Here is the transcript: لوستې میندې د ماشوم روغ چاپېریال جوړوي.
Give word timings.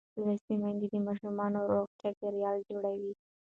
لوستې 0.23 0.53
میندې 0.61 0.87
د 0.91 0.95
ماشوم 1.05 1.37
روغ 1.69 1.85
چاپېریال 2.01 2.57
جوړوي. 2.69 3.13